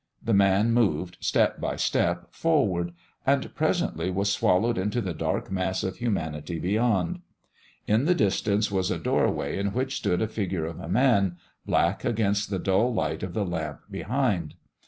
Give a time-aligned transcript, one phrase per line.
[0.23, 2.91] The man moved, step by step, forward,
[3.23, 7.19] and presently was swallowed into the dark mass of humanity beyond.
[7.85, 11.37] In the distance was a doorway in which stood a figure of a man,
[11.67, 14.55] black against the dull light of the lamp behind.